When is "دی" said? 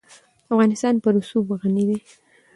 1.89-1.99